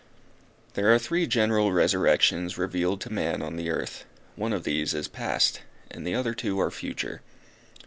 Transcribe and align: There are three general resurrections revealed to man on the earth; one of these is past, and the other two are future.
There 0.73 0.91
are 0.91 0.97
three 0.97 1.27
general 1.27 1.71
resurrections 1.71 2.57
revealed 2.57 3.01
to 3.01 3.13
man 3.13 3.43
on 3.43 3.55
the 3.55 3.69
earth; 3.69 4.05
one 4.35 4.51
of 4.51 4.63
these 4.63 4.95
is 4.95 5.07
past, 5.07 5.61
and 5.91 6.07
the 6.07 6.15
other 6.15 6.33
two 6.33 6.59
are 6.59 6.71
future. 6.71 7.21